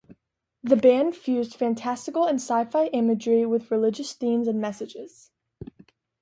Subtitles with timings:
[0.63, 5.29] The band fused fantastical and sci-fi imagery with religious themes and messages.